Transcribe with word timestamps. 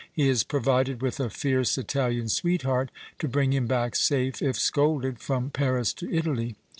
He 0.11 0.27
is 0.27 0.41
provided 0.43 0.99
with 1.03 1.19
a 1.19 1.29
fierce 1.29 1.77
Italian 1.77 2.27
sweetheart, 2.27 2.89
to 3.19 3.27
bring 3.27 3.53
him 3.53 3.67
buck 3.67 3.95
safe, 3.95 4.41
if 4.41 4.57
scolded, 4.57 5.19
from 5.19 5.51
Paris 5.51 5.93
to 5.93 6.11
Italy. 6.11 6.55